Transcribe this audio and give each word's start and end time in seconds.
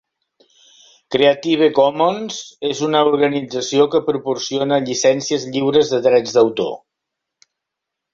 Creative 1.15 1.65
Commons 1.79 2.39
és 2.69 2.81
una 2.87 3.01
organització 3.09 3.85
que 3.95 4.01
proporciona 4.07 4.79
llicències 4.87 5.45
lliures 5.53 5.93
de 5.93 6.01
drets 6.09 6.35
d'autor. 6.39 6.73